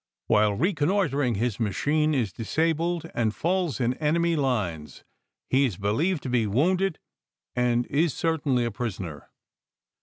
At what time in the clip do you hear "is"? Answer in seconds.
2.15-2.33, 5.65-5.77, 7.85-8.11